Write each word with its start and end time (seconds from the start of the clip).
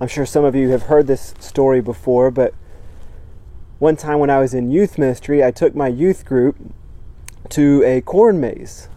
I'm 0.00 0.08
sure 0.08 0.26
some 0.26 0.44
of 0.44 0.54
you 0.54 0.68
have 0.70 0.84
heard 0.84 1.06
this 1.06 1.34
story 1.38 1.80
before, 1.80 2.30
but 2.30 2.54
one 3.78 3.96
time 3.96 4.18
when 4.18 4.30
I 4.30 4.40
was 4.40 4.52
in 4.52 4.70
youth 4.70 4.98
ministry, 4.98 5.42
I 5.42 5.50
took 5.50 5.74
my 5.74 5.88
youth 5.88 6.24
group 6.24 6.56
to 7.50 7.82
a 7.84 8.00
corn 8.02 8.40
maze 8.40 8.88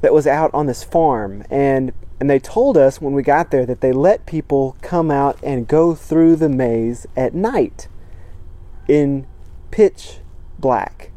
that 0.00 0.14
was 0.14 0.26
out 0.26 0.52
on 0.54 0.66
this 0.66 0.84
farm 0.84 1.42
and 1.50 1.92
and 2.18 2.30
they 2.30 2.38
told 2.38 2.78
us 2.78 3.00
when 3.00 3.12
we 3.12 3.22
got 3.22 3.50
there 3.50 3.66
that 3.66 3.82
they 3.82 3.92
let 3.92 4.24
people 4.24 4.76
come 4.80 5.10
out 5.10 5.38
and 5.42 5.68
go 5.68 5.94
through 5.94 6.36
the 6.36 6.48
maze 6.48 7.06
at 7.14 7.34
night 7.34 7.88
in 8.88 9.26
pitch 9.70 10.20
black. 10.58 11.12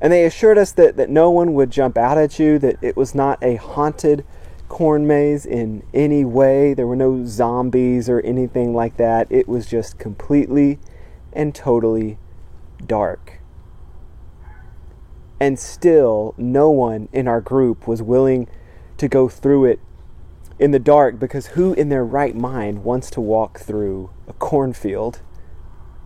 And 0.00 0.12
they 0.12 0.24
assured 0.24 0.58
us 0.58 0.72
that, 0.72 0.96
that 0.96 1.08
no 1.08 1.30
one 1.30 1.54
would 1.54 1.70
jump 1.70 1.96
out 1.96 2.18
at 2.18 2.40
you, 2.40 2.58
that 2.58 2.78
it 2.82 2.96
was 2.96 3.14
not 3.14 3.40
a 3.40 3.56
haunted 3.56 4.24
corn 4.68 5.06
maze 5.06 5.46
in 5.46 5.82
any 5.92 6.24
way. 6.24 6.74
There 6.74 6.86
were 6.86 6.96
no 6.96 7.24
zombies 7.24 8.08
or 8.08 8.20
anything 8.20 8.74
like 8.74 8.96
that. 8.96 9.26
It 9.30 9.48
was 9.48 9.66
just 9.66 9.98
completely 9.98 10.78
and 11.32 11.54
totally 11.54 12.18
dark. 12.84 13.40
And 15.40 15.58
still, 15.58 16.34
no 16.36 16.70
one 16.70 17.08
in 17.12 17.28
our 17.28 17.40
group 17.40 17.86
was 17.86 18.02
willing 18.02 18.48
to 18.96 19.08
go 19.08 19.28
through 19.28 19.66
it 19.66 19.80
in 20.58 20.72
the 20.72 20.78
dark 20.80 21.18
because 21.18 21.48
who 21.48 21.72
in 21.74 21.88
their 21.88 22.04
right 22.04 22.34
mind 22.34 22.82
wants 22.82 23.10
to 23.10 23.20
walk 23.20 23.60
through 23.60 24.10
a 24.26 24.32
cornfield 24.32 25.22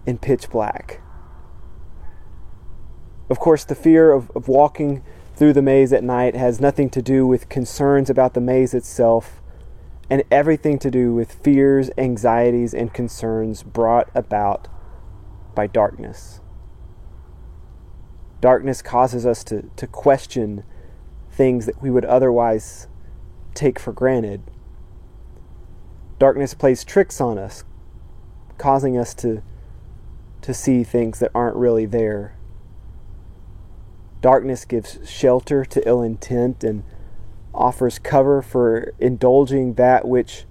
in 0.06 0.18
pitch 0.18 0.50
black? 0.50 1.00
Of 3.30 3.38
course, 3.38 3.64
the 3.64 3.74
fear 3.74 4.12
of, 4.12 4.30
of 4.34 4.46
walking 4.46 5.02
through 5.34 5.52
the 5.52 5.62
maze 5.62 5.92
at 5.92 6.04
night 6.04 6.34
has 6.34 6.60
nothing 6.60 6.90
to 6.90 7.02
do 7.02 7.26
with 7.26 7.48
concerns 7.48 8.10
about 8.10 8.34
the 8.34 8.40
maze 8.40 8.74
itself 8.74 9.40
and 10.10 10.22
everything 10.30 10.78
to 10.78 10.90
do 10.90 11.14
with 11.14 11.32
fears, 11.42 11.90
anxieties, 11.96 12.74
and 12.74 12.92
concerns 12.92 13.62
brought 13.62 14.10
about 14.14 14.68
by 15.54 15.66
darkness. 15.66 16.40
Darkness 18.40 18.82
causes 18.82 19.24
us 19.24 19.42
to, 19.44 19.70
to 19.76 19.86
question 19.86 20.64
things 21.30 21.64
that 21.64 21.80
we 21.80 21.90
would 21.90 22.04
otherwise 22.04 22.88
take 23.54 23.78
for 23.78 23.92
granted. 23.92 24.42
Darkness 26.18 26.52
plays 26.52 26.84
tricks 26.84 27.20
on 27.20 27.38
us, 27.38 27.64
causing 28.58 28.98
us 28.98 29.14
to, 29.14 29.42
to 30.42 30.52
see 30.52 30.84
things 30.84 31.20
that 31.20 31.30
aren't 31.34 31.56
really 31.56 31.86
there. 31.86 32.36
Darkness 34.22 34.64
gives 34.64 34.98
shelter 35.04 35.64
to 35.64 35.86
ill 35.86 36.00
intent 36.00 36.62
and 36.62 36.84
offers 37.52 37.98
cover 37.98 38.40
for 38.40 38.94
indulging 38.98 39.74
that 39.74 40.06
which 40.06 40.46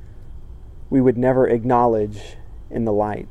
we 0.90 1.00
would 1.00 1.18
never 1.18 1.48
acknowledge 1.48 2.36
in 2.70 2.84
the 2.84 2.92
light. 2.92 3.30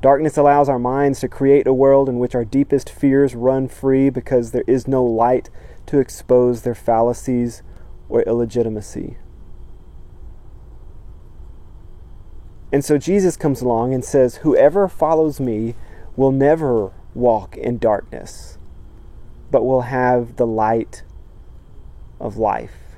Darkness 0.00 0.36
allows 0.36 0.68
our 0.68 0.78
minds 0.78 1.18
to 1.20 1.28
create 1.28 1.66
a 1.66 1.72
world 1.72 2.08
in 2.08 2.20
which 2.20 2.36
our 2.36 2.44
deepest 2.44 2.88
fears 2.88 3.34
run 3.34 3.66
free 3.66 4.10
because 4.10 4.52
there 4.52 4.64
is 4.68 4.86
no 4.86 5.04
light 5.04 5.50
to 5.86 5.98
expose 5.98 6.62
their 6.62 6.76
fallacies 6.76 7.62
or 8.08 8.22
illegitimacy. 8.22 9.18
And 12.70 12.84
so 12.84 12.96
Jesus 12.96 13.36
comes 13.36 13.60
along 13.60 13.92
and 13.92 14.04
says, 14.04 14.36
Whoever 14.36 14.86
follows 14.86 15.40
me 15.40 15.74
will 16.14 16.30
never 16.30 16.92
walk 17.18 17.56
in 17.56 17.78
darkness, 17.78 18.58
but 19.50 19.64
will 19.64 19.82
have 19.82 20.36
the 20.36 20.46
light 20.46 21.02
of 22.20 22.36
life. 22.36 22.96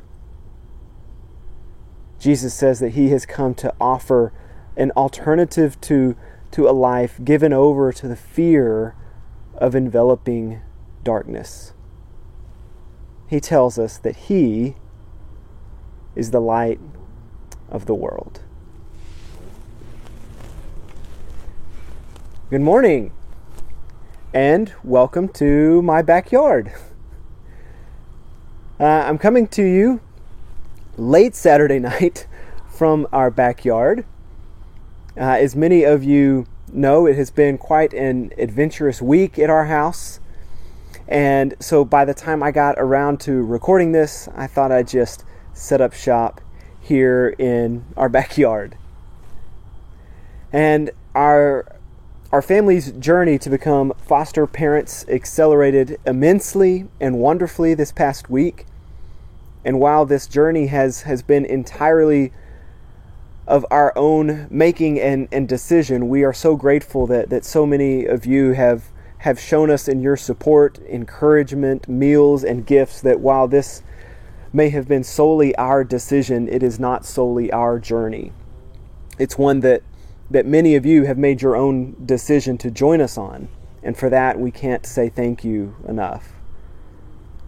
Jesus 2.18 2.52
says 2.52 2.80
that 2.80 2.90
he 2.90 3.08
has 3.08 3.24
come 3.24 3.54
to 3.54 3.74
offer 3.80 4.32
an 4.76 4.90
alternative 4.92 5.80
to, 5.80 6.16
to 6.50 6.68
a 6.68 6.72
life 6.72 7.18
given 7.24 7.52
over 7.52 7.92
to 7.92 8.06
the 8.06 8.16
fear 8.16 8.94
of 9.54 9.74
enveloping 9.74 10.60
darkness. 11.02 11.72
He 13.28 13.40
tells 13.40 13.78
us 13.78 13.96
that 13.98 14.16
he 14.16 14.74
is 16.14 16.30
the 16.30 16.40
light 16.40 16.80
of 17.68 17.86
the 17.86 17.94
world. 17.94 18.42
Good 22.50 22.60
morning 22.60 23.12
and 24.32 24.72
welcome 24.84 25.28
to 25.28 25.82
my 25.82 26.02
backyard. 26.02 26.72
Uh, 28.78 28.84
I'm 28.84 29.18
coming 29.18 29.48
to 29.48 29.62
you 29.62 30.00
late 30.96 31.34
Saturday 31.34 31.78
night 31.80 32.28
from 32.68 33.08
our 33.12 33.30
backyard. 33.30 34.04
Uh, 35.16 35.22
as 35.22 35.56
many 35.56 35.82
of 35.82 36.04
you 36.04 36.46
know, 36.72 37.06
it 37.06 37.16
has 37.16 37.30
been 37.30 37.58
quite 37.58 37.92
an 37.92 38.32
adventurous 38.38 39.02
week 39.02 39.36
at 39.36 39.50
our 39.50 39.64
house. 39.64 40.20
And 41.08 41.56
so 41.58 41.84
by 41.84 42.04
the 42.04 42.14
time 42.14 42.40
I 42.40 42.52
got 42.52 42.76
around 42.78 43.18
to 43.22 43.42
recording 43.42 43.90
this, 43.90 44.28
I 44.36 44.46
thought 44.46 44.70
I'd 44.70 44.86
just 44.86 45.24
set 45.54 45.80
up 45.80 45.92
shop 45.92 46.40
here 46.80 47.34
in 47.36 47.84
our 47.96 48.08
backyard. 48.08 48.76
And 50.52 50.92
our 51.16 51.79
our 52.32 52.42
family's 52.42 52.92
journey 52.92 53.38
to 53.38 53.50
become 53.50 53.92
foster 53.98 54.46
parents 54.46 55.04
accelerated 55.08 55.98
immensely 56.06 56.86
and 57.00 57.18
wonderfully 57.18 57.74
this 57.74 57.90
past 57.90 58.30
week. 58.30 58.66
And 59.64 59.80
while 59.80 60.06
this 60.06 60.28
journey 60.28 60.68
has, 60.68 61.02
has 61.02 61.22
been 61.22 61.44
entirely 61.44 62.32
of 63.48 63.66
our 63.68 63.92
own 63.96 64.46
making 64.48 65.00
and, 65.00 65.26
and 65.32 65.48
decision, 65.48 66.08
we 66.08 66.22
are 66.22 66.32
so 66.32 66.54
grateful 66.54 67.06
that, 67.08 67.30
that 67.30 67.44
so 67.44 67.66
many 67.66 68.04
of 68.04 68.24
you 68.24 68.52
have, 68.52 68.84
have 69.18 69.40
shown 69.40 69.68
us 69.68 69.88
in 69.88 70.00
your 70.00 70.16
support, 70.16 70.78
encouragement, 70.88 71.88
meals, 71.88 72.44
and 72.44 72.64
gifts 72.64 73.00
that 73.00 73.18
while 73.18 73.48
this 73.48 73.82
may 74.52 74.68
have 74.68 74.86
been 74.86 75.02
solely 75.02 75.54
our 75.56 75.82
decision, 75.82 76.48
it 76.48 76.62
is 76.62 76.78
not 76.78 77.04
solely 77.04 77.50
our 77.50 77.80
journey. 77.80 78.32
It's 79.18 79.36
one 79.36 79.60
that 79.60 79.82
that 80.30 80.46
many 80.46 80.76
of 80.76 80.86
you 80.86 81.04
have 81.04 81.18
made 81.18 81.42
your 81.42 81.56
own 81.56 81.96
decision 82.04 82.56
to 82.58 82.70
join 82.70 83.00
us 83.00 83.18
on. 83.18 83.48
And 83.82 83.96
for 83.96 84.08
that, 84.10 84.38
we 84.38 84.50
can't 84.50 84.86
say 84.86 85.08
thank 85.08 85.42
you 85.42 85.74
enough. 85.86 86.34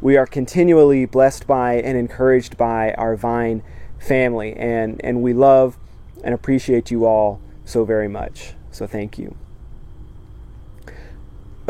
We 0.00 0.16
are 0.16 0.26
continually 0.26 1.06
blessed 1.06 1.47
by 1.47 1.75
and 1.75 1.97
encouraged 1.97 2.56
by 2.56 2.93
our 2.94 3.15
Vine 3.15 3.62
family, 4.00 4.53
and, 4.54 5.00
and 5.04 5.22
we 5.22 5.32
love 5.32 5.78
and 6.25 6.34
appreciate 6.34 6.91
you 6.91 7.06
all 7.06 7.41
so 7.65 7.84
very 7.84 8.09
much. 8.09 8.54
So 8.72 8.87
thank 8.87 9.19
you. 9.19 9.37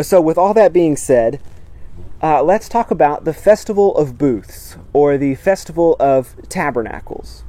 So, 0.00 0.23
with 0.23 0.39
all 0.39 0.55
that 0.55 0.73
being 0.73 0.97
said, 0.97 1.41
uh, 2.23 2.43
let's 2.43 2.69
talk 2.69 2.91
about 2.91 3.25
the 3.25 3.34
Festival 3.34 3.94
of 3.97 4.17
Booths, 4.17 4.77
or 4.94 5.19
the 5.19 5.34
Festival 5.34 5.97
of 6.00 6.34
Tabernacles. 6.49 7.44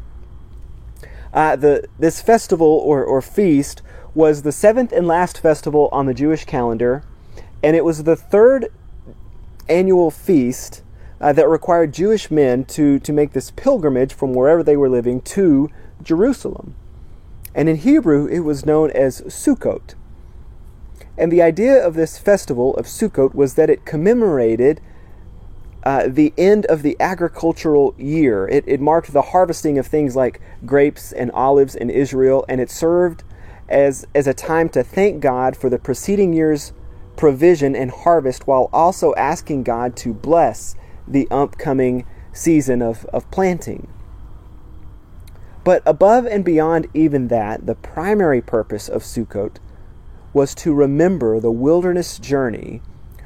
Uh, 1.33 1.55
the 1.55 1.87
this 1.97 2.21
festival 2.21 2.67
or, 2.67 3.03
or 3.03 3.21
feast 3.21 3.81
was 4.13 4.43
the 4.43 4.51
seventh 4.51 4.91
and 4.91 5.07
last 5.07 5.39
festival 5.39 5.89
on 5.91 6.05
the 6.05 6.13
Jewish 6.13 6.45
calendar, 6.45 7.03
and 7.63 7.75
it 7.75 7.83
was 7.83 8.03
the 8.03 8.15
third 8.15 8.67
annual 9.67 10.11
feast 10.11 10.83
uh, 11.19 11.33
that 11.33 11.47
required 11.47 11.93
Jewish 11.93 12.29
men 12.29 12.65
to, 12.65 12.99
to 12.99 13.13
make 13.13 13.31
this 13.31 13.49
pilgrimage 13.51 14.13
from 14.13 14.33
wherever 14.33 14.61
they 14.61 14.77
were 14.77 14.89
living 14.89 15.21
to 15.21 15.69
Jerusalem. 16.01 16.75
And 17.55 17.69
in 17.69 17.77
Hebrew, 17.77 18.27
it 18.27 18.39
was 18.39 18.65
known 18.65 18.91
as 18.91 19.21
Sukkot. 19.21 19.95
And 21.17 21.31
the 21.31 21.41
idea 21.41 21.75
of 21.75 21.93
this 21.93 22.17
festival 22.17 22.75
of 22.75 22.87
Sukkot 22.87 23.33
was 23.33 23.53
that 23.53 23.69
it 23.69 23.85
commemorated 23.85 24.81
uh, 25.83 26.07
the 26.07 26.33
end 26.37 26.65
of 26.67 26.81
the 26.81 26.95
agricultural 26.99 27.93
year. 27.97 28.47
It, 28.47 28.63
it 28.67 28.79
marked 28.79 29.11
the 29.11 29.21
harvesting 29.21 29.77
of 29.77 29.85
things 29.85 30.15
like 30.15 30.41
grapes 30.65 31.11
and 31.11 31.29
olives 31.31 31.75
in 31.75 31.89
Israel, 31.89 32.45
and 32.47 32.61
it 32.61 32.71
served 32.71 33.23
as, 33.67 34.07
as 34.15 34.27
a 34.27 34.33
time 34.33 34.69
to 34.69 34.83
thank 34.83 35.21
God 35.21 35.57
for 35.57 35.69
the 35.69 35.79
preceding 35.79 36.33
year's 36.33 36.73
provision 37.17 37.75
and 37.75 37.91
harvest 37.91 38.47
while 38.47 38.69
also 38.73 39.13
asking 39.15 39.63
God 39.63 39.95
to 39.97 40.13
bless 40.13 40.75
the 41.07 41.27
upcoming 41.29 42.05
season 42.31 42.81
of, 42.81 43.05
of 43.05 43.29
planting. 43.29 43.87
But 45.63 45.83
above 45.85 46.25
and 46.25 46.43
beyond 46.43 46.87
even 46.93 47.27
that, 47.29 47.65
the 47.65 47.75
primary 47.75 48.41
purpose 48.41 48.89
of 48.89 49.03
Sukkot 49.03 49.57
was 50.33 50.55
to 50.55 50.73
remember 50.73 51.39
the 51.39 51.51
wilderness 51.51 52.17
journey 52.19 52.81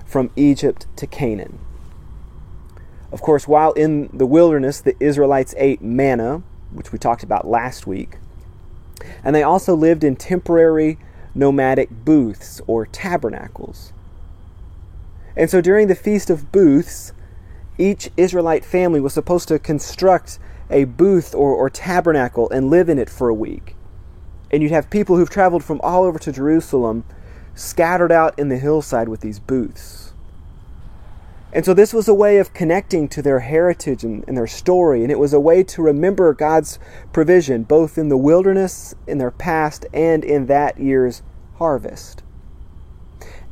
from 0.06 0.30
Egypt 0.36 0.86
to 0.98 1.08
Canaan. 1.08 1.60
Of 3.12 3.22
course, 3.22 3.48
while 3.48 3.72
in 3.74 4.10
the 4.14 4.26
wilderness, 4.26 4.82
the 4.82 4.96
Israelites 5.00 5.56
ate 5.58 5.82
manna, 5.82 6.44
which 6.72 6.92
we 6.92 7.00
talked 7.00 7.24
about 7.24 7.48
last 7.48 7.88
week, 7.88 8.18
and 9.24 9.36
they 9.36 9.44
also 9.44 9.76
lived 9.76 10.04
in 10.04 10.16
temporary 10.16 10.98
nomadic 11.34 11.90
booths 11.90 12.62
or 12.68 12.86
tabernacles. 12.86 13.94
And 15.36 15.50
so 15.50 15.62
during 15.62 15.88
the 15.88 15.96
Feast 15.96 16.30
of 16.30 16.52
Booths, 16.52 17.14
each 17.78 18.10
Israelite 18.18 18.66
family 18.66 19.00
was 19.00 19.14
supposed 19.14 19.48
to 19.50 19.60
construct 19.60 20.40
a 20.70 20.86
booth 20.86 21.36
or, 21.36 21.54
or 21.54 21.70
tabernacle 21.70 22.50
and 22.50 22.70
live 22.70 22.90
in 22.90 22.98
it 23.00 23.10
for 23.10 23.30
a 23.30 23.34
week. 23.34 23.76
And 24.52 24.64
you'd 24.64 24.72
have 24.72 24.90
people 24.90 25.16
who've 25.16 25.30
traveled 25.30 25.64
from 25.64 25.80
all 25.82 26.04
over 26.04 26.18
to 26.20 26.32
Jerusalem 26.32 27.04
scattered 27.54 28.12
out 28.12 28.38
in 28.40 28.50
the 28.50 28.58
hillside 28.58 29.10
with 29.10 29.22
these 29.22 29.40
booths. 29.40 30.07
And 31.54 31.64
so 31.64 31.74
this 31.74 31.94
was 31.94 32.08
a 32.08 32.14
way 32.14 32.38
of 32.40 32.54
connecting 32.54 33.08
to 33.10 33.22
their 33.22 33.40
heritage 33.40 34.04
and, 34.04 34.24
and, 34.28 34.36
their 34.36 34.48
story, 34.48 35.02
and 35.02 35.12
it 35.12 35.20
was 35.20 35.34
a 35.34 35.40
way 35.40 35.64
to 35.64 35.82
remember 35.82 36.34
God's 36.34 36.78
provision, 37.14 37.64
both 37.64 37.98
in 37.98 38.10
the 38.10 38.18
wilderness, 38.18 38.94
in 39.08 39.18
their 39.18 39.32
past, 39.32 39.86
and 39.94 40.26
in 40.26 40.48
that 40.48 40.78
year's 40.78 41.24
harvest. 41.56 42.22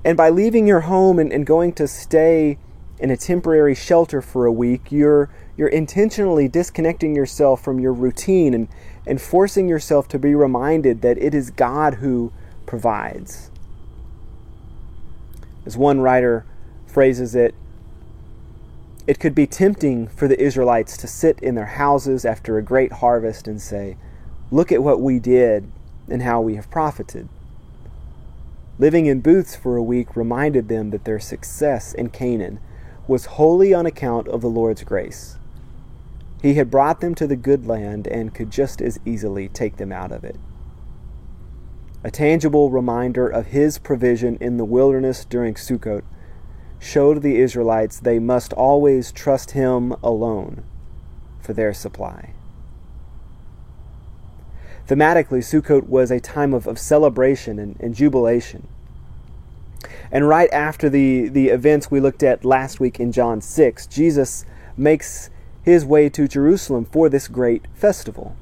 And 0.03 0.17
by 0.17 0.29
leaving 0.29 0.67
your 0.67 0.81
home 0.81 1.19
and, 1.19 1.31
and 1.31 1.45
going 1.45 1.73
to 1.73 1.87
stay 1.87 2.57
in 2.99 3.11
a 3.11 3.17
temporary 3.17 3.75
shelter 3.75 4.21
for 4.21 4.45
a 4.45 4.51
week, 4.51 4.91
you're 4.91 5.29
you're 5.57 5.69
intentionally 5.69 6.49
disconnecting 6.49 7.15
yourself 7.15 7.63
from 7.63 7.79
your 7.79 7.93
routine 7.93 8.53
and, 8.53 8.67
and 9.07 9.21
forcing 9.21 9.69
yourself 9.69 10.07
to 10.09 10.19
be 10.19 10.35
reminded 10.35 11.01
that 11.01 11.17
it 11.17 11.33
is 11.33 11.49
God 11.49 11.95
who 11.95 12.33
provides. 12.65 13.51
As 15.65 15.77
one 15.77 16.01
writer 16.01 16.45
phrases 16.85 17.35
it, 17.35 17.55
it 19.07 19.19
could 19.19 19.35
be 19.35 19.45
tempting 19.45 20.07
for 20.07 20.27
the 20.27 20.41
Israelites 20.41 20.97
to 20.97 21.07
sit 21.07 21.39
in 21.39 21.55
their 21.55 21.65
houses 21.65 22.25
after 22.25 22.57
a 22.57 22.63
great 22.63 22.93
harvest 22.93 23.47
and 23.47 23.61
say, 23.61 23.97
Look 24.51 24.71
at 24.71 24.83
what 24.83 25.01
we 25.01 25.19
did 25.19 25.71
and 26.09 26.21
how 26.21 26.41
we 26.41 26.55
have 26.55 26.69
profited. 26.69 27.29
Living 28.77 29.05
in 29.05 29.21
booths 29.21 29.55
for 29.55 29.77
a 29.77 29.83
week 29.83 30.15
reminded 30.15 30.67
them 30.67 30.89
that 30.89 31.05
their 31.05 31.19
success 31.19 31.93
in 31.93 32.09
Canaan 32.09 32.59
was 33.07 33.25
wholly 33.25 33.73
on 33.73 33.85
account 33.85 34.27
of 34.27 34.41
the 34.41 34.49
Lord's 34.49 34.83
grace. 34.83 35.37
He 36.41 36.55
had 36.55 36.71
brought 36.71 36.99
them 36.99 37.15
to 37.15 37.27
the 37.27 37.35
good 37.35 37.65
land 37.65 38.07
and 38.07 38.33
could 38.33 38.51
just 38.51 38.81
as 38.81 38.99
easily 39.05 39.47
take 39.47 39.77
them 39.77 39.91
out 39.91 40.11
of 40.11 40.23
it. 40.23 40.35
A 42.03 42.11
tangible 42.11 42.69
reminder 42.69 43.27
of 43.27 43.47
his 43.47 43.77
provision 43.77 44.37
in 44.41 44.57
the 44.57 44.65
wilderness 44.65 45.25
during 45.25 45.55
Sukkot 45.55 46.03
showed 46.85 47.21
the 47.21 47.39
Israelites 47.39 47.99
they 47.99 48.19
must 48.19 48.53
always 48.53 49.11
trust 49.11 49.51
him 49.51 49.91
alone 50.03 50.63
for 51.41 51.53
their 51.53 51.73
supply. 51.73 52.33
Thematically, 54.87 55.39
Sukkot 55.39 55.87
was 55.87 56.11
a 56.11 56.19
time 56.19 56.53
of, 56.53 56.67
of 56.67 56.77
celebration 56.77 57.57
and, 57.57 57.75
and 57.79 57.95
jubilation. 57.95 58.67
And 60.11 60.27
right 60.27 60.49
after 60.53 60.87
the, 60.87 61.27
the 61.27 61.49
events 61.49 61.89
we 61.89 61.99
looked 61.99 62.21
at 62.21 62.45
last 62.45 62.79
week 62.79 62.99
in 62.99 63.11
John 63.11 63.41
6, 63.41 63.87
Jesus 63.87 64.45
makes 64.77 65.31
his 65.63 65.83
way 65.83 66.07
to 66.09 66.27
Jerusalem 66.27 66.85
for 66.85 67.09
this 67.09 67.27
great 67.27 67.65
festival. 67.73 68.35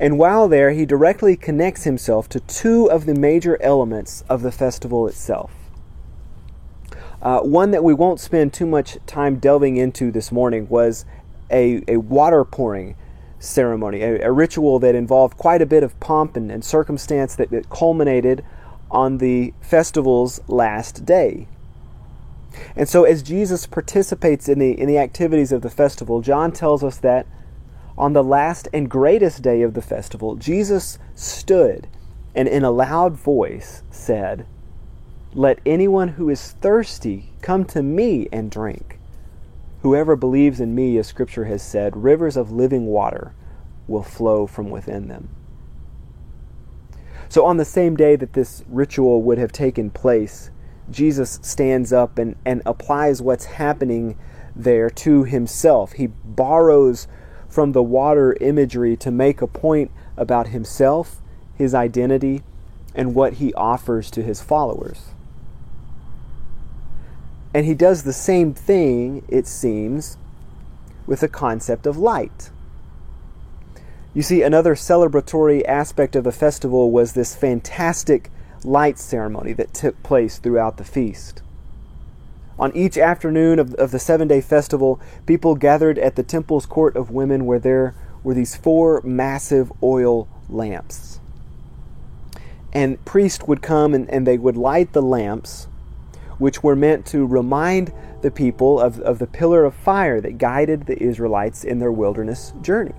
And 0.00 0.18
while 0.18 0.48
there, 0.48 0.72
he 0.72 0.84
directly 0.84 1.36
connects 1.36 1.84
himself 1.84 2.28
to 2.30 2.40
two 2.40 2.90
of 2.90 3.06
the 3.06 3.14
major 3.14 3.62
elements 3.62 4.24
of 4.28 4.42
the 4.42 4.50
festival 4.50 5.06
itself. 5.06 5.61
Uh, 7.22 7.40
one 7.40 7.70
that 7.70 7.84
we 7.84 7.94
won't 7.94 8.18
spend 8.18 8.52
too 8.52 8.66
much 8.66 8.98
time 9.06 9.38
delving 9.38 9.76
into 9.76 10.10
this 10.10 10.32
morning 10.32 10.68
was 10.68 11.04
a, 11.50 11.82
a 11.86 11.98
water 11.98 12.44
pouring 12.44 12.96
ceremony, 13.38 14.02
a, 14.02 14.26
a, 14.26 14.32
ritual 14.32 14.80
that 14.80 14.94
involved 14.94 15.36
quite 15.36 15.62
a 15.62 15.66
bit 15.66 15.84
of 15.84 15.98
pomp 16.00 16.36
and, 16.36 16.50
and 16.50 16.64
circumstance 16.64 17.36
that, 17.36 17.50
that 17.50 17.70
culminated 17.70 18.44
on 18.90 19.18
the 19.18 19.54
festival's 19.60 20.40
last 20.48 21.04
day. 21.04 21.46
And 22.76 22.88
so, 22.88 23.04
as 23.04 23.22
Jesus 23.22 23.66
participates 23.66 24.48
in 24.48 24.58
the, 24.58 24.78
in 24.78 24.88
the 24.88 24.98
activities 24.98 25.52
of 25.52 25.62
the 25.62 25.70
festival, 25.70 26.20
John 26.20 26.52
tells 26.52 26.84
us 26.84 26.98
that 26.98 27.26
on 27.96 28.12
the 28.12 28.24
last 28.24 28.68
and 28.72 28.90
greatest 28.90 29.42
day 29.42 29.62
of 29.62 29.74
the 29.74 29.82
festival, 29.82 30.36
Jesus 30.36 30.98
stood 31.14 31.86
and 32.34 32.48
in 32.48 32.64
a 32.64 32.70
loud 32.70 33.16
voice 33.16 33.82
said, 33.90 34.46
Let 35.34 35.60
anyone 35.64 36.08
who 36.08 36.28
is 36.28 36.52
thirsty 36.52 37.30
come 37.40 37.64
to 37.66 37.82
me 37.82 38.28
and 38.30 38.50
drink. 38.50 38.98
Whoever 39.80 40.14
believes 40.14 40.60
in 40.60 40.74
me, 40.74 40.98
as 40.98 41.06
Scripture 41.06 41.46
has 41.46 41.62
said, 41.62 41.96
rivers 41.96 42.36
of 42.36 42.52
living 42.52 42.84
water 42.84 43.32
will 43.88 44.02
flow 44.02 44.46
from 44.46 44.68
within 44.68 45.08
them. 45.08 45.30
So, 47.30 47.46
on 47.46 47.56
the 47.56 47.64
same 47.64 47.96
day 47.96 48.14
that 48.16 48.34
this 48.34 48.62
ritual 48.68 49.22
would 49.22 49.38
have 49.38 49.52
taken 49.52 49.88
place, 49.88 50.50
Jesus 50.90 51.38
stands 51.40 51.94
up 51.94 52.18
and, 52.18 52.36
and 52.44 52.60
applies 52.66 53.22
what's 53.22 53.46
happening 53.46 54.18
there 54.54 54.90
to 54.90 55.24
himself. 55.24 55.92
He 55.92 56.08
borrows 56.08 57.08
from 57.48 57.72
the 57.72 57.82
water 57.82 58.36
imagery 58.38 58.98
to 58.98 59.10
make 59.10 59.40
a 59.40 59.46
point 59.46 59.90
about 60.14 60.48
himself, 60.48 61.22
his 61.56 61.74
identity, 61.74 62.42
and 62.94 63.14
what 63.14 63.34
he 63.34 63.54
offers 63.54 64.10
to 64.10 64.22
his 64.22 64.42
followers. 64.42 65.06
And 67.54 67.66
he 67.66 67.74
does 67.74 68.02
the 68.02 68.12
same 68.12 68.54
thing, 68.54 69.24
it 69.28 69.46
seems, 69.46 70.16
with 71.06 71.20
the 71.20 71.28
concept 71.28 71.86
of 71.86 71.98
light. 71.98 72.50
You 74.14 74.22
see, 74.22 74.42
another 74.42 74.74
celebratory 74.74 75.64
aspect 75.66 76.16
of 76.16 76.24
the 76.24 76.32
festival 76.32 76.90
was 76.90 77.12
this 77.12 77.34
fantastic 77.34 78.30
light 78.64 78.98
ceremony 78.98 79.52
that 79.54 79.74
took 79.74 80.02
place 80.02 80.38
throughout 80.38 80.76
the 80.76 80.84
feast. 80.84 81.42
On 82.58 82.74
each 82.76 82.98
afternoon 82.98 83.58
of, 83.58 83.74
of 83.74 83.90
the 83.90 83.98
seven 83.98 84.28
day 84.28 84.40
festival, 84.40 85.00
people 85.26 85.54
gathered 85.54 85.98
at 85.98 86.16
the 86.16 86.22
temple's 86.22 86.66
court 86.66 86.94
of 86.96 87.10
women 87.10 87.46
where 87.46 87.58
there 87.58 87.94
were 88.22 88.34
these 88.34 88.54
four 88.54 89.00
massive 89.02 89.72
oil 89.82 90.28
lamps. 90.48 91.18
And 92.72 93.02
priests 93.04 93.44
would 93.46 93.62
come 93.62 93.94
and, 93.94 94.08
and 94.10 94.26
they 94.26 94.38
would 94.38 94.56
light 94.56 94.92
the 94.92 95.02
lamps 95.02 95.66
which 96.42 96.60
were 96.60 96.74
meant 96.74 97.06
to 97.06 97.24
remind 97.24 97.92
the 98.20 98.30
people 98.30 98.80
of, 98.80 98.98
of 99.02 99.20
the 99.20 99.26
pillar 99.28 99.64
of 99.64 99.72
fire 99.72 100.20
that 100.20 100.38
guided 100.38 100.86
the 100.86 101.00
Israelites 101.00 101.62
in 101.62 101.78
their 101.78 101.92
wilderness 101.92 102.52
journey. 102.62 102.96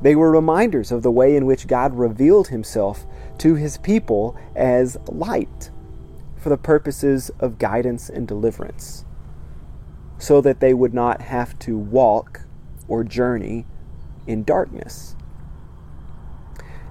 They 0.00 0.14
were 0.14 0.30
reminders 0.30 0.92
of 0.92 1.02
the 1.02 1.10
way 1.10 1.34
in 1.34 1.44
which 1.44 1.66
God 1.66 1.92
revealed 1.98 2.48
himself 2.48 3.04
to 3.38 3.56
his 3.56 3.78
people 3.78 4.38
as 4.54 4.96
light 5.08 5.72
for 6.36 6.50
the 6.50 6.56
purposes 6.56 7.32
of 7.40 7.58
guidance 7.58 8.08
and 8.08 8.28
deliverance, 8.28 9.04
so 10.16 10.40
that 10.40 10.60
they 10.60 10.72
would 10.72 10.94
not 10.94 11.20
have 11.20 11.58
to 11.60 11.76
walk 11.76 12.42
or 12.86 13.02
journey 13.02 13.66
in 14.24 14.44
darkness. 14.44 15.16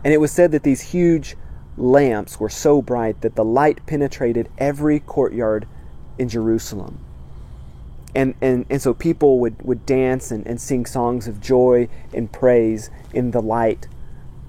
And 0.03 0.13
it 0.13 0.19
was 0.19 0.33
said 0.33 0.51
that 0.51 0.63
these 0.63 0.81
huge 0.81 1.37
lamps 1.77 2.39
were 2.39 2.49
so 2.49 2.81
bright 2.81 3.21
that 3.21 3.35
the 3.35 3.45
light 3.45 3.85
penetrated 3.85 4.49
every 4.57 4.99
courtyard 4.99 5.67
in 6.17 6.29
Jerusalem. 6.29 6.99
And, 8.15 8.35
and, 8.41 8.65
and 8.69 8.81
so 8.81 8.93
people 8.93 9.39
would, 9.39 9.59
would 9.63 9.85
dance 9.85 10.29
and, 10.29 10.45
and 10.45 10.61
sing 10.61 10.85
songs 10.85 11.27
of 11.27 11.41
joy 11.41 11.89
and 12.13 12.31
praise 12.31 12.91
in 13.11 13.31
the 13.31 13.41
light 13.41 13.87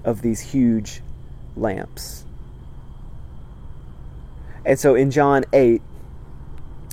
of 0.03 0.21
these 0.21 0.39
huge 0.39 1.01
lamps. 1.55 2.25
And 4.63 4.79
so 4.79 4.93
in 4.93 5.09
John 5.09 5.45
8, 5.51 5.81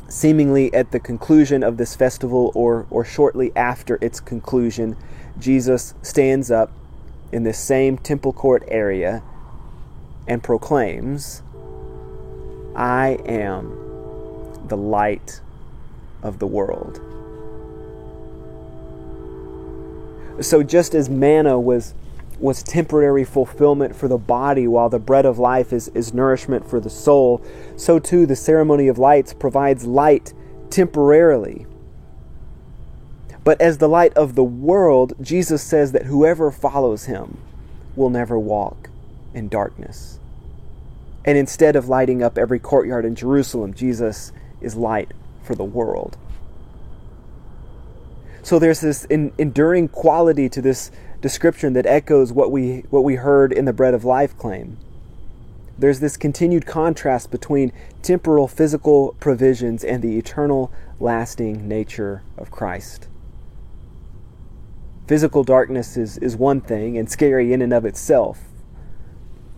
seemingly 0.09 0.73
at 0.73 0.93
the 0.93 1.01
conclusion 1.01 1.63
of 1.63 1.77
this 1.77 1.95
festival 1.95 2.53
or, 2.55 2.87
or 2.91 3.05
shortly 3.05 3.53
after 3.55 3.99
its 4.01 4.21
conclusion, 4.21 4.97
Jesus 5.39 5.95
stands 6.03 6.51
up 6.51 6.71
in 7.33 7.45
this 7.45 7.59
same 7.59 7.99
temple 7.99 8.33
court 8.33 8.63
area 8.69 9.23
and 10.27 10.43
proclaims, 10.43 11.43
I 12.75 13.19
am 13.27 13.79
the 14.69 14.77
light 14.77 15.41
of 16.23 16.39
the 16.39 16.47
world. 16.47 17.01
So, 20.41 20.63
just 20.63 20.95
as 20.95 21.11
manna 21.11 21.59
was, 21.61 21.95
was 22.39 22.63
temporary 22.63 23.25
fulfillment 23.25 23.95
for 23.95 24.09
the 24.09 24.19
body, 24.19 24.67
while 24.67 24.89
the 24.89 24.99
bread 24.99 25.27
of 25.27 25.39
life 25.39 25.73
is, 25.73 25.89
is 25.89 26.15
nourishment 26.15 26.69
for 26.69 26.81
the 26.81 26.91
soul, 26.91 27.45
so 27.77 27.99
too 27.99 28.25
the 28.25 28.37
ceremony 28.37 28.89
of 28.89 28.99
lights 28.99 29.35
provides 29.35 29.85
light 29.85 30.33
temporarily. 30.71 31.67
But 33.45 33.61
as 33.61 33.79
the 33.79 33.89
light 33.89 34.15
of 34.15 34.35
the 34.37 34.45
world, 34.45 35.15
Jesus 35.21 35.63
says 35.63 35.93
that 35.93 36.07
whoever 36.07 36.51
follows 36.51 37.07
him 37.07 37.39
will 37.95 38.11
never 38.11 38.39
walk 38.39 38.89
in 39.35 39.49
darkness. 39.49 40.19
And 41.25 41.39
instead 41.39 41.77
of 41.77 41.89
lighting 41.89 42.23
up 42.23 42.37
every 42.37 42.59
courtyard 42.59 43.05
in 43.05 43.15
Jerusalem, 43.15 43.75
Jesus 43.75 44.33
is 44.61 44.75
light 44.75 45.13
for 45.43 45.55
the 45.55 45.65
world. 45.65 46.17
So 48.43 48.59
there's 48.59 48.81
this 48.81 49.05
enduring 49.05 49.89
quality 49.89 50.49
to 50.49 50.61
this 50.61 50.91
description 51.21 51.75
that 51.75 51.87
echoes 51.87 52.33
what 52.33 52.51
we, 52.51 52.81
what 52.91 53.05
we 53.05 53.15
heard 53.15 53.53
in 53.53 53.65
the 53.65 53.73
bread 53.73 53.95
of 53.95 54.05
life 54.05 54.37
claim. 54.37 54.77
There's 55.79 56.01
this 56.01 56.17
continued 56.17 56.67
contrast 56.67 57.31
between 57.31 57.73
temporal 58.03 58.49
physical 58.49 59.17
provisions 59.21 59.85
and 59.85 60.03
the 60.03 60.19
eternal 60.19 60.73
lasting 60.99 61.67
nature 61.69 62.23
of 62.37 62.51
Christ. 62.51 63.09
Physical 65.07 65.45
darkness 65.45 65.97
is, 65.97 66.19
is 66.19 66.37
one 66.37 66.61
thing 66.61 66.99
and 66.99 67.11
scary 67.11 67.53
in 67.53 67.63
and 67.63 67.73
of 67.73 67.85
itself, 67.85 68.41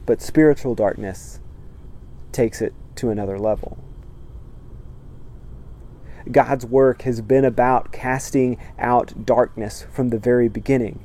but 0.07 0.23
spiritual 0.23 0.75
darkness 0.75 1.41
takes 2.33 2.61
it 2.61 2.75
to 2.97 3.11
another 3.11 3.39
level. 3.39 3.79
God's 6.31 6.65
work 6.65 7.03
has 7.03 7.21
been 7.21 7.45
about 7.45 7.93
casting 7.93 8.59
out 8.79 9.27
darkness 9.27 9.87
from 9.93 10.09
the 10.09 10.19
very 10.19 10.49
beginning. 10.49 11.05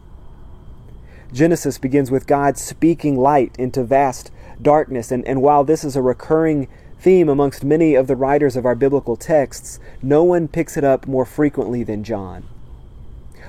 Genesis 1.31 1.77
begins 1.77 2.09
with 2.09 2.25
God 2.25 2.57
speaking 2.57 3.17
light 3.17 3.55
into 3.59 3.83
vast 3.83 4.31
darkness, 4.61 5.11
and, 5.11 5.25
and 5.27 5.41
while 5.41 5.63
this 5.63 5.83
is 5.83 5.95
a 5.95 6.01
recurring 6.01 6.67
theme 6.97 7.29
amongst 7.29 7.63
many 7.63 7.95
of 7.95 8.07
the 8.07 8.15
writers 8.15 8.55
of 8.55 8.65
our 8.65 8.75
biblical 8.75 9.15
texts, 9.15 9.79
no 10.01 10.23
one 10.23 10.47
picks 10.47 10.75
it 10.75 10.83
up 10.83 11.07
more 11.07 11.25
frequently 11.25 11.83
than 11.83 12.03
John. 12.03 12.47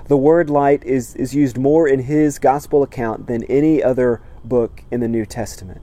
The 0.08 0.16
word 0.16 0.50
light 0.50 0.84
is, 0.84 1.14
is 1.16 1.34
used 1.34 1.56
more 1.56 1.86
in 1.86 2.00
his 2.00 2.38
gospel 2.38 2.82
account 2.82 3.28
than 3.28 3.44
any 3.44 3.82
other 3.82 4.20
book 4.44 4.82
in 4.90 5.00
the 5.00 5.08
New 5.08 5.26
Testament. 5.26 5.80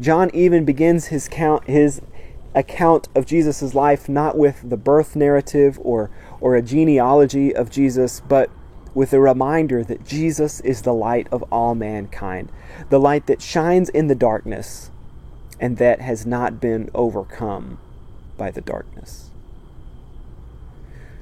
John 0.00 0.30
even 0.34 0.64
begins 0.64 1.06
his 1.06 1.28
count 1.28 1.66
his 1.68 2.00
account 2.56 3.08
of 3.14 3.26
Jesus' 3.26 3.74
life 3.74 4.08
not 4.08 4.36
with 4.36 4.68
the 4.68 4.78
birth 4.78 5.14
narrative 5.14 5.78
or, 5.82 6.10
or 6.40 6.56
a 6.56 6.62
genealogy 6.62 7.54
of 7.54 7.70
Jesus, 7.70 8.20
but 8.20 8.50
with 8.94 9.12
a 9.12 9.20
reminder 9.20 9.84
that 9.84 10.06
Jesus 10.06 10.60
is 10.60 10.82
the 10.82 10.94
light 10.94 11.28
of 11.30 11.42
all 11.52 11.74
mankind, 11.74 12.50
the 12.88 12.98
light 12.98 13.26
that 13.26 13.42
shines 13.42 13.90
in 13.90 14.06
the 14.06 14.14
darkness 14.14 14.90
and 15.60 15.76
that 15.76 16.00
has 16.00 16.24
not 16.24 16.58
been 16.58 16.88
overcome 16.94 17.78
by 18.38 18.50
the 18.50 18.62
darkness. 18.62 19.30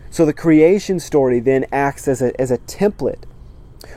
So 0.08 0.24
the 0.24 0.32
creation 0.32 1.00
story 1.00 1.40
then 1.40 1.66
acts 1.72 2.06
as 2.06 2.22
a, 2.22 2.40
as 2.40 2.52
a 2.52 2.58
template 2.58 3.24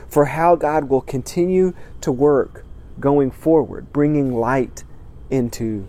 for 0.08 0.26
how 0.26 0.56
God 0.56 0.88
will 0.88 1.00
continue 1.00 1.74
to 2.00 2.10
work 2.10 2.64
going 2.98 3.30
forward, 3.30 3.92
bringing 3.92 4.34
light 4.34 4.84
into 5.30 5.86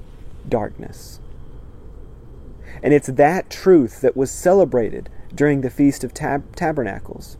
darkness. 0.47 1.19
And 2.83 2.93
it's 2.93 3.07
that 3.07 3.49
truth 3.49 4.01
that 4.01 4.15
was 4.15 4.31
celebrated 4.31 5.09
during 5.33 5.61
the 5.61 5.69
Feast 5.69 6.03
of 6.03 6.13
Tab- 6.13 6.55
Tabernacles. 6.55 7.37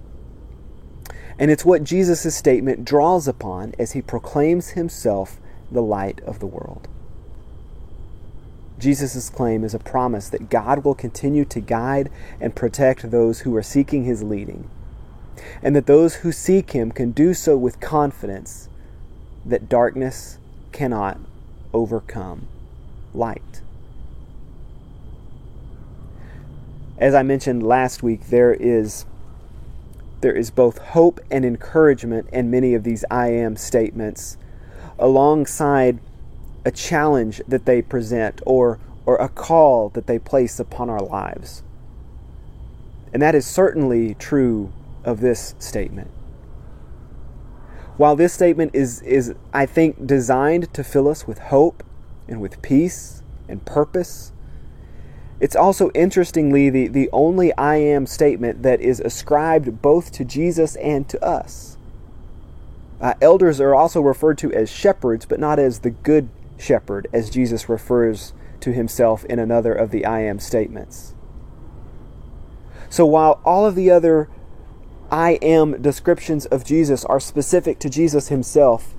And 1.38 1.50
it's 1.50 1.66
what 1.66 1.84
Jesus' 1.84 2.36
statement 2.36 2.84
draws 2.84 3.28
upon 3.28 3.74
as 3.80 3.94
he 3.94 4.02
proclaims 4.02 4.70
himself 4.70 5.40
the 5.72 5.82
light 5.82 6.20
of 6.22 6.40
the 6.40 6.48
world. 6.48 6.88
Jesus' 8.78 9.30
claim 9.30 9.64
is 9.64 9.74
a 9.74 9.80
promise 9.80 10.30
that 10.30 10.50
God 10.50 10.84
will 10.84 10.96
continue 10.96 11.46
to 11.46 11.60
guide 11.60 12.10
and 12.40 12.56
protect 12.56 13.12
those 13.12 13.42
who 13.42 13.56
are 13.56 13.64
seeking 13.64 14.06
his 14.06 14.24
leading, 14.24 14.70
and 15.62 15.76
that 15.76 15.86
those 15.86 16.16
who 16.16 16.32
seek 16.32 16.72
him 16.72 16.92
can 16.92 17.12
do 17.12 17.34
so 17.34 17.58
with 17.58 17.80
confidence 17.80 18.70
that 19.46 19.70
darkness 19.70 20.38
cannot 20.72 21.18
overcome 21.74 22.48
light. 23.14 23.62
As 26.98 27.16
I 27.16 27.24
mentioned 27.24 27.64
last 27.64 28.04
week, 28.04 28.28
there 28.28 28.54
is 28.54 29.06
there 30.22 30.36
is 30.36 30.52
both 30.52 30.80
hope 30.80 31.22
and 31.32 31.46
encouragement 31.46 32.28
in 32.34 32.52
many 32.52 32.74
of 32.74 32.84
these 32.84 33.06
I 33.10 33.30
am 33.30 33.56
statements, 33.56 34.38
alongside 34.98 36.00
a 36.66 36.72
challenge 36.72 37.42
that 37.48 37.66
they 37.66 37.82
present 37.82 38.42
or, 38.46 38.80
or 39.06 39.16
a 39.16 39.30
call 39.30 39.90
that 39.90 40.08
they 40.08 40.20
place 40.20 40.60
upon 40.60 40.90
our 40.90 41.00
lives. 41.00 41.64
And 43.14 43.22
that 43.22 43.34
is 43.34 43.48
certainly 43.48 44.14
true 44.16 44.74
of 45.10 45.20
this 45.22 45.56
statement. 45.60 46.12
While 47.98 48.16
this 48.16 48.32
statement 48.32 48.72
is, 48.74 49.02
is, 49.02 49.34
I 49.52 49.66
think, 49.66 50.06
designed 50.06 50.74
to 50.74 50.84
fill 50.84 51.08
us 51.08 51.28
with 51.28 51.40
hope 51.40 51.84
and 52.28 52.40
with 52.40 52.62
peace 52.62 53.24
and 53.50 53.66
purpose, 53.66 54.32
it's 55.40 55.56
also 55.56 55.90
interestingly 55.92 56.70
the, 56.70 56.88
the 56.88 57.10
only 57.12 57.54
I 57.56 57.76
am 57.76 58.06
statement 58.06 58.64
that 58.64 58.80
is 58.82 59.00
ascribed 59.00 59.82
both 59.82 60.12
to 60.14 60.24
Jesus 60.24 60.76
and 60.78 61.10
to 61.10 61.22
us. 61.24 61.78
Uh, 63.02 63.16
elders 63.22 63.60
are 63.60 63.74
also 63.74 64.02
referred 64.02 64.38
to 64.38 64.54
as 64.54 64.70
shepherds, 64.70 65.26
but 65.26 65.40
not 65.40 65.58
as 65.58 65.80
the 65.80 65.90
good 65.90 66.30
shepherd, 66.58 67.08
as 67.12 67.30
Jesus 67.30 67.68
refers 67.68 68.34
to 68.60 68.74
himself 68.74 69.26
in 69.26 69.40
another 69.40 69.74
of 69.74 69.92
the 69.92 70.06
I 70.06 70.20
am 70.22 70.40
statements. 70.40 71.16
So 72.90 73.06
while 73.06 73.40
all 73.46 73.66
of 73.66 73.76
the 73.76 73.90
other 73.90 74.30
I 75.12 75.40
am 75.42 75.82
descriptions 75.82 76.46
of 76.48 76.64
Jesus 76.64 77.04
are 77.06 77.20
specific 77.20 77.80
to 77.80 77.90
Jesus 77.90 78.28
himself, 78.28 78.94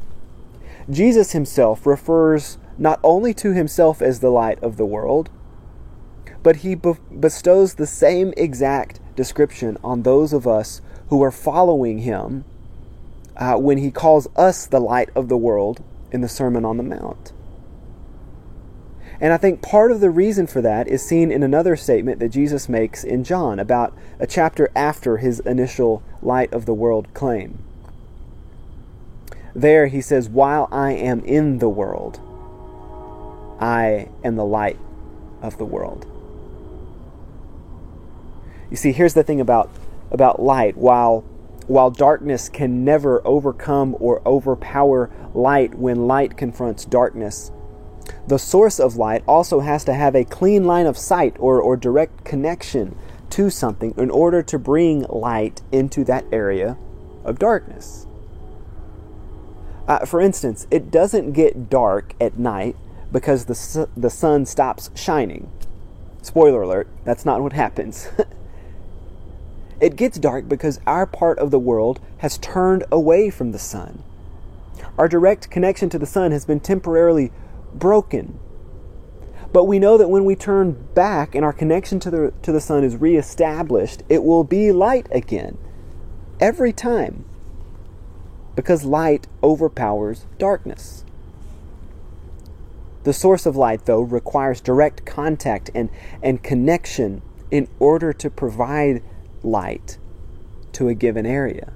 Jesus 0.90 1.32
himself 1.32 1.86
refers 1.86 2.58
not 2.78 2.98
only 3.04 3.32
to 3.34 3.52
himself 3.52 4.02
as 4.02 4.20
the 4.20 4.30
light 4.30 4.60
of 4.62 4.76
the 4.76 4.86
world, 4.86 5.30
but 6.42 6.56
he 6.56 6.74
bestows 6.74 7.74
the 7.74 7.86
same 7.86 8.32
exact 8.36 9.00
description 9.14 9.76
on 9.84 10.02
those 10.02 10.32
of 10.32 10.48
us 10.48 10.80
who 11.08 11.22
are 11.22 11.30
following 11.30 11.98
him 11.98 12.44
uh, 13.36 13.56
when 13.56 13.78
he 13.78 13.90
calls 13.90 14.26
us 14.36 14.66
the 14.66 14.80
light 14.80 15.10
of 15.14 15.28
the 15.28 15.36
world 15.36 15.82
in 16.10 16.22
the 16.22 16.28
Sermon 16.28 16.64
on 16.64 16.76
the 16.76 16.82
Mount. 16.82 17.32
And 19.20 19.34
I 19.34 19.36
think 19.36 19.60
part 19.60 19.92
of 19.92 20.00
the 20.00 20.10
reason 20.10 20.46
for 20.46 20.62
that 20.62 20.88
is 20.88 21.04
seen 21.04 21.30
in 21.30 21.42
another 21.42 21.76
statement 21.76 22.20
that 22.20 22.30
Jesus 22.30 22.68
makes 22.68 23.04
in 23.04 23.22
John 23.22 23.58
about 23.58 23.94
a 24.18 24.26
chapter 24.26 24.70
after 24.74 25.18
his 25.18 25.40
initial 25.40 26.02
light 26.22 26.52
of 26.54 26.64
the 26.64 26.72
world 26.72 27.12
claim. 27.12 27.58
There 29.54 29.88
he 29.88 30.00
says, 30.00 30.28
While 30.28 30.68
I 30.72 30.92
am 30.92 31.20
in 31.24 31.58
the 31.58 31.68
world, 31.68 32.18
I 33.60 34.08
am 34.24 34.36
the 34.36 34.44
light 34.44 34.78
of 35.42 35.58
the 35.58 35.66
world. 35.66 36.06
You 38.70 38.76
see, 38.76 38.92
here's 38.92 39.14
the 39.14 39.24
thing 39.24 39.40
about, 39.40 39.68
about 40.10 40.40
light. 40.40 40.78
While, 40.78 41.22
while 41.66 41.90
darkness 41.90 42.48
can 42.48 42.84
never 42.84 43.20
overcome 43.26 43.96
or 43.98 44.22
overpower 44.24 45.10
light 45.34 45.74
when 45.74 46.06
light 46.06 46.38
confronts 46.38 46.86
darkness, 46.86 47.50
the 48.26 48.38
source 48.38 48.78
of 48.78 48.96
light 48.96 49.22
also 49.26 49.60
has 49.60 49.84
to 49.84 49.94
have 49.94 50.14
a 50.14 50.24
clean 50.24 50.64
line 50.64 50.86
of 50.86 50.96
sight 50.98 51.36
or, 51.38 51.60
or 51.60 51.76
direct 51.76 52.24
connection 52.24 52.96
to 53.30 53.50
something 53.50 53.94
in 53.96 54.10
order 54.10 54.42
to 54.42 54.58
bring 54.58 55.02
light 55.04 55.62
into 55.72 56.04
that 56.04 56.24
area 56.32 56.76
of 57.24 57.38
darkness. 57.38 58.06
Uh, 59.86 60.04
for 60.04 60.20
instance, 60.20 60.66
it 60.70 60.90
doesn't 60.90 61.32
get 61.32 61.68
dark 61.70 62.14
at 62.20 62.38
night 62.38 62.76
because 63.10 63.46
the, 63.46 63.54
su- 63.54 63.88
the 63.96 64.10
sun 64.10 64.46
stops 64.46 64.90
shining. 64.94 65.50
Spoiler 66.22 66.62
alert, 66.62 66.88
that's 67.04 67.24
not 67.24 67.42
what 67.42 67.52
happens. 67.52 68.08
It 69.80 69.96
gets 69.96 70.18
dark 70.18 70.46
because 70.46 70.78
our 70.86 71.06
part 71.06 71.38
of 71.38 71.50
the 71.50 71.58
world 71.58 72.00
has 72.18 72.36
turned 72.36 72.84
away 72.92 73.30
from 73.30 73.52
the 73.52 73.58
sun. 73.58 74.02
Our 74.98 75.08
direct 75.08 75.50
connection 75.50 75.88
to 75.90 75.98
the 75.98 76.06
sun 76.06 76.32
has 76.32 76.44
been 76.44 76.60
temporarily 76.60 77.32
broken. 77.74 78.38
But 79.52 79.64
we 79.64 79.78
know 79.78 79.98
that 79.98 80.08
when 80.08 80.24
we 80.24 80.36
turn 80.36 80.72
back 80.94 81.34
and 81.34 81.44
our 81.44 81.52
connection 81.52 81.98
to 82.00 82.10
the, 82.10 82.32
to 82.42 82.52
the 82.52 82.60
sun 82.60 82.84
is 82.84 82.96
reestablished, 82.96 84.02
it 84.08 84.22
will 84.22 84.44
be 84.44 84.70
light 84.70 85.08
again. 85.10 85.58
Every 86.38 86.72
time. 86.72 87.24
Because 88.54 88.84
light 88.84 89.26
overpowers 89.42 90.26
darkness. 90.38 91.04
The 93.02 93.12
source 93.12 93.46
of 93.46 93.56
light, 93.56 93.86
though, 93.86 94.02
requires 94.02 94.60
direct 94.60 95.06
contact 95.06 95.70
and, 95.74 95.88
and 96.22 96.42
connection 96.42 97.22
in 97.50 97.68
order 97.78 98.12
to 98.12 98.30
provide 98.30 99.02
light 99.42 99.98
to 100.72 100.88
a 100.88 100.94
given 100.94 101.26
area. 101.26 101.72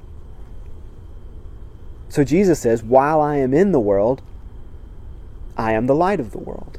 So 2.08 2.22
Jesus 2.22 2.60
says, 2.60 2.82
While 2.82 3.20
I 3.20 3.38
am 3.38 3.54
in 3.54 3.72
the 3.72 3.80
world, 3.80 4.22
I 5.56 5.72
am 5.72 5.86
the 5.86 5.94
light 5.94 6.20
of 6.20 6.32
the 6.32 6.38
world. 6.38 6.78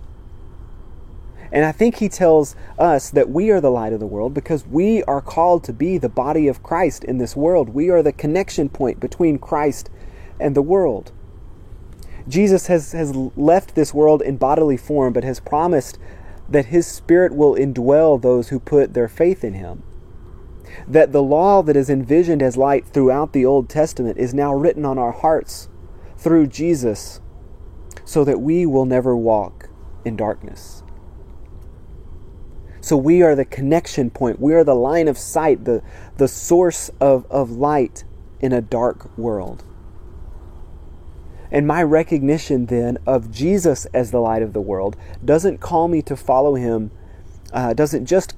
And 1.51 1.63
I 1.63 1.71
think 1.71 1.95
he 1.95 2.09
tells 2.09 2.55
us 2.77 3.09
that 3.11 3.29
we 3.29 3.49
are 3.49 3.61
the 3.61 3.71
light 3.71 3.93
of 3.93 3.99
the 3.99 4.07
world 4.07 4.33
because 4.33 4.65
we 4.65 5.03
are 5.03 5.21
called 5.21 5.63
to 5.65 5.73
be 5.73 5.97
the 5.97 6.09
body 6.09 6.47
of 6.47 6.63
Christ 6.63 7.03
in 7.03 7.17
this 7.17 7.35
world. 7.35 7.69
We 7.69 7.89
are 7.89 8.03
the 8.03 8.11
connection 8.11 8.67
point 8.67 8.99
between 8.99 9.37
Christ 9.37 9.89
and 10.39 10.55
the 10.55 10.61
world. 10.61 11.11
Jesus 12.27 12.67
has, 12.67 12.91
has 12.91 13.15
left 13.15 13.75
this 13.75 13.93
world 13.93 14.21
in 14.21 14.37
bodily 14.37 14.77
form, 14.77 15.13
but 15.13 15.23
has 15.23 15.39
promised 15.39 15.99
that 16.49 16.65
his 16.65 16.87
Spirit 16.87 17.35
will 17.35 17.55
indwell 17.55 18.21
those 18.21 18.49
who 18.49 18.59
put 18.59 18.93
their 18.93 19.07
faith 19.07 19.43
in 19.43 19.53
him 19.53 19.83
that 20.87 21.11
the 21.11 21.23
law 21.23 21.61
that 21.63 21.75
is 21.75 21.89
envisioned 21.89 22.41
as 22.41 22.57
light 22.57 22.85
throughout 22.87 23.33
the 23.33 23.45
Old 23.45 23.69
Testament 23.69 24.17
is 24.17 24.33
now 24.33 24.53
written 24.53 24.85
on 24.85 24.97
our 24.97 25.11
hearts 25.11 25.69
through 26.17 26.47
Jesus 26.47 27.19
so 28.05 28.23
that 28.23 28.39
we 28.39 28.65
will 28.65 28.85
never 28.85 29.15
walk 29.15 29.69
in 30.05 30.15
darkness. 30.15 30.83
So 32.79 32.95
we 32.95 33.23
are 33.23 33.35
the 33.35 33.45
connection 33.45 34.11
point. 34.11 34.39
We 34.39 34.53
are 34.53 34.63
the 34.63 34.75
line 34.75 35.07
of 35.07 35.17
sight, 35.17 35.65
the, 35.65 35.81
the 36.17 36.27
source 36.27 36.91
of, 36.99 37.25
of 37.31 37.49
light 37.49 38.03
in 38.39 38.53
a 38.53 38.61
dark 38.61 39.17
world. 39.17 39.63
And 41.51 41.65
my 41.65 41.81
recognition 41.81 42.67
then 42.67 42.99
of 43.07 43.31
Jesus 43.31 43.85
as 43.87 44.11
the 44.11 44.19
light 44.19 44.43
of 44.43 44.53
the 44.53 44.61
world 44.61 44.95
doesn't 45.23 45.59
call 45.59 45.87
me 45.87 46.03
to 46.03 46.15
follow 46.15 46.53
him, 46.53 46.91
uh, 47.51 47.73
doesn't 47.73 48.05
just 48.05 48.35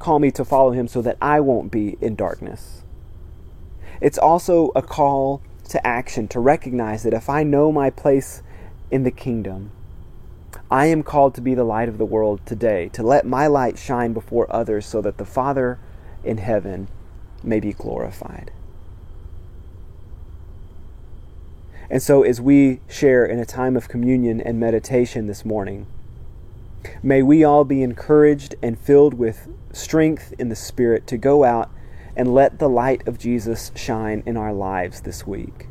call 0.00 0.18
me 0.18 0.32
to 0.32 0.44
follow 0.44 0.72
him 0.72 0.88
so 0.88 1.00
that 1.02 1.16
I 1.22 1.38
won't 1.38 1.70
be 1.70 1.96
in 2.00 2.16
darkness. 2.16 2.82
It's 4.00 4.18
also 4.18 4.72
a 4.74 4.82
call 4.82 5.42
to 5.68 5.86
action 5.86 6.28
to 6.28 6.40
recognize 6.40 7.02
that 7.04 7.14
if 7.14 7.28
I 7.28 7.42
know 7.42 7.70
my 7.70 7.90
place 7.90 8.42
in 8.90 9.02
the 9.02 9.10
kingdom, 9.10 9.70
I 10.70 10.86
am 10.86 11.02
called 11.02 11.34
to 11.36 11.40
be 11.40 11.54
the 11.54 11.64
light 11.64 11.88
of 11.88 11.98
the 11.98 12.04
world 12.04 12.40
today, 12.44 12.88
to 12.92 13.02
let 13.02 13.26
my 13.26 13.46
light 13.46 13.78
shine 13.78 14.12
before 14.12 14.52
others 14.54 14.86
so 14.86 15.00
that 15.02 15.18
the 15.18 15.24
Father 15.24 15.78
in 16.24 16.38
heaven 16.38 16.88
may 17.42 17.60
be 17.60 17.72
glorified. 17.72 18.50
And 21.88 22.02
so, 22.02 22.22
as 22.22 22.40
we 22.40 22.80
share 22.88 23.24
in 23.24 23.38
a 23.38 23.46
time 23.46 23.76
of 23.76 23.88
communion 23.88 24.40
and 24.40 24.58
meditation 24.58 25.28
this 25.28 25.44
morning, 25.44 25.86
may 27.00 27.22
we 27.22 27.44
all 27.44 27.64
be 27.64 27.82
encouraged 27.82 28.56
and 28.60 28.76
filled 28.76 29.14
with 29.14 29.48
strength 29.72 30.34
in 30.36 30.48
the 30.48 30.56
Spirit 30.56 31.06
to 31.06 31.16
go 31.16 31.44
out 31.44 31.70
and 32.16 32.34
let 32.34 32.58
the 32.58 32.68
light 32.68 33.06
of 33.06 33.18
Jesus 33.18 33.70
shine 33.76 34.22
in 34.26 34.36
our 34.36 34.52
lives 34.52 35.02
this 35.02 35.26
week. 35.26 35.68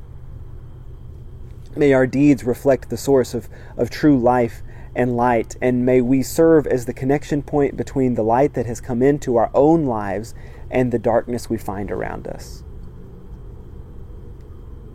May 1.75 1.93
our 1.93 2.07
deeds 2.07 2.43
reflect 2.43 2.89
the 2.89 2.97
source 2.97 3.33
of, 3.33 3.49
of 3.77 3.89
true 3.89 4.17
life 4.17 4.61
and 4.95 5.17
light, 5.17 5.57
and 5.61 5.85
may 5.85 5.99
we 5.99 6.23
serve 6.23 6.65
as 6.67 6.85
the 6.85 6.93
connection 6.93 7.43
point 7.43 7.75
between 7.75 8.15
the 8.15 8.23
light 8.23 8.53
that 8.53 8.65
has 8.65 8.79
come 8.79 9.01
into 9.01 9.35
our 9.35 9.51
own 9.53 9.85
lives 9.85 10.33
and 10.71 10.91
the 10.91 10.99
darkness 10.99 11.49
we 11.49 11.57
find 11.57 11.91
around 11.91 12.27
us. 12.27 12.63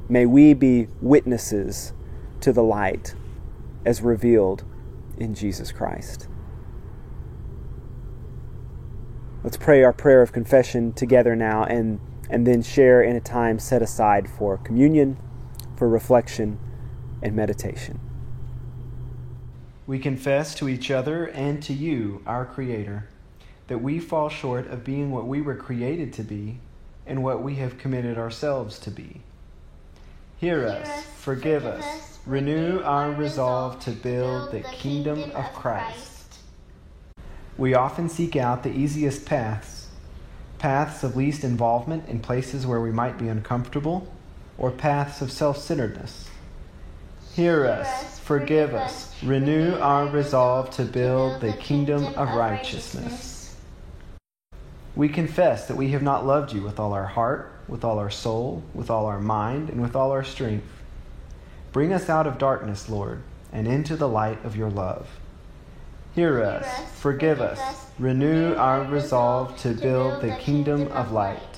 May 0.09 0.25
we 0.25 0.55
be 0.55 0.89
witnesses 1.03 1.93
to 2.41 2.53
the 2.53 2.63
light 2.63 3.15
as 3.85 4.01
revealed 4.01 4.65
in 5.19 5.35
Jesus 5.35 5.71
Christ. 5.71 6.29
Let's 9.45 9.57
pray 9.57 9.83
our 9.85 9.93
prayer 9.93 10.23
of 10.23 10.33
confession 10.33 10.93
together 10.93 11.37
now 11.37 11.65
and, 11.65 12.01
and 12.29 12.47
then 12.47 12.63
share 12.63 13.03
in 13.03 13.17
a 13.17 13.21
time 13.21 13.59
set 13.59 13.83
aside 13.83 14.29
for 14.29 14.59
communion, 14.59 15.19
for 15.77 15.89
reflection, 15.89 16.59
and 17.23 17.35
meditation. 17.35 18.01
We 19.87 19.99
confess 19.99 20.55
to 20.57 20.69
each 20.69 20.91
other 20.91 21.27
and 21.27 21.63
to 21.65 21.73
you, 21.73 22.23
our 22.27 22.47
Creator, 22.47 23.09
that 23.67 23.83
we 23.83 23.99
fall 23.99 24.29
short 24.29 24.67
of 24.69 24.85
being 24.85 25.11
what 25.11 25.27
we 25.27 25.41
were 25.41 25.57
created 25.57 26.13
to 26.15 26.23
be 26.23 26.59
and 27.07 27.25
what 27.25 27.43
we 27.43 27.57
have 27.57 27.79
committed 27.79 28.17
ourselves 28.17 28.79
to 28.81 28.91
be. 28.91 29.23
Hear 30.39 30.67
us, 30.67 31.05
forgive 31.19 31.67
us, 31.67 32.19
renew 32.25 32.81
our 32.83 33.13
resolve 33.13 33.81
to 33.81 33.91
build 33.91 34.53
the 34.53 34.61
kingdom 34.61 35.31
of 35.33 35.53
Christ. 35.53 36.39
We 37.59 37.75
often 37.75 38.09
seek 38.09 38.37
out 38.37 38.63
the 38.63 38.73
easiest 38.73 39.27
paths, 39.27 39.89
paths 40.59 41.05
of 41.05 41.17
least 41.17 41.45
involvement 41.45 42.09
in 42.09 42.21
places 42.21 42.67
where 42.67 42.81
we 42.81 42.91
might 42.91 43.19
be 43.19 43.29
uncomfortable, 43.29 44.11
or 44.57 44.71
paths 44.71 45.21
of 45.21 45.31
self 45.31 45.59
centeredness. 45.59 46.31
Hear 47.41 47.65
us, 47.65 48.19
forgive 48.19 48.75
us, 48.75 49.15
renew 49.23 49.75
our 49.77 50.07
resolve 50.07 50.69
to 50.73 50.85
build 50.85 51.41
the 51.41 51.55
kingdom 51.55 52.05
of 52.15 52.35
righteousness. 52.35 53.57
We 54.95 55.09
confess 55.09 55.67
that 55.67 55.79
we 55.79 55.93
have 55.93 56.03
not 56.03 56.27
loved 56.27 56.53
you 56.53 56.61
with 56.61 56.79
all 56.79 56.93
our 56.93 57.07
heart, 57.07 57.55
with 57.67 57.83
all 57.83 57.99
our 57.99 58.11
soul, 58.11 58.63
with 58.75 58.91
all 58.91 59.07
our 59.07 59.21
mind, 59.21 59.71
and 59.71 59.81
with 59.81 59.97
all 59.97 60.11
our 60.11 60.23
strength. 60.23 60.67
Bring 61.73 61.95
us 61.95 62.11
out 62.11 62.27
of 62.27 62.37
darkness, 62.37 62.91
Lord, 62.91 63.23
and 63.55 63.67
into 63.67 63.97
the 63.97 64.07
light 64.07 64.45
of 64.45 64.55
your 64.55 64.69
love. 64.69 65.09
Hear 66.15 66.43
us, 66.43 66.69
forgive 66.97 67.41
us, 67.41 67.87
renew 67.99 68.55
our 68.57 68.85
resolve 68.85 69.57
to 69.61 69.73
build 69.73 70.21
the 70.21 70.37
kingdom 70.37 70.89
of 70.89 71.11
light. 71.11 71.50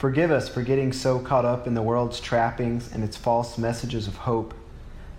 Forgive 0.00 0.30
us 0.30 0.48
for 0.48 0.62
getting 0.62 0.94
so 0.94 1.18
caught 1.18 1.44
up 1.44 1.66
in 1.66 1.74
the 1.74 1.82
world's 1.82 2.20
trappings 2.20 2.90
and 2.90 3.04
its 3.04 3.18
false 3.18 3.58
messages 3.58 4.06
of 4.08 4.16
hope 4.16 4.54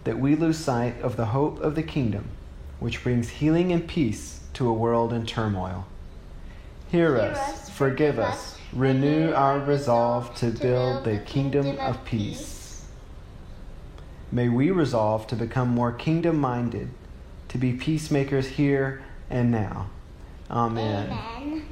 that 0.05 0.17
we 0.17 0.35
lose 0.35 0.57
sight 0.57 0.99
of 1.03 1.17
the 1.17 1.27
hope 1.27 1.59
of 1.59 1.75
the 1.75 1.83
kingdom, 1.83 2.29
which 2.79 3.03
brings 3.03 3.29
healing 3.29 3.71
and 3.71 3.87
peace 3.87 4.39
to 4.53 4.67
a 4.67 4.73
world 4.73 5.13
in 5.13 5.27
turmoil. 5.27 5.85
Hear 6.89 7.15
us, 7.19 7.69
forgive 7.69 8.17
us, 8.17 8.57
renew 8.73 9.31
our 9.33 9.59
resolve 9.59 10.33
to 10.37 10.47
build 10.47 11.03
the 11.03 11.19
kingdom 11.19 11.77
of 11.77 12.03
peace. 12.03 12.83
May 14.31 14.49
we 14.49 14.71
resolve 14.71 15.27
to 15.27 15.35
become 15.35 15.67
more 15.67 15.91
kingdom 15.91 16.37
minded, 16.37 16.89
to 17.49 17.59
be 17.59 17.73
peacemakers 17.73 18.47
here 18.47 19.03
and 19.29 19.51
now. 19.51 19.91
Amen. 20.49 21.11
Amen. 21.11 21.67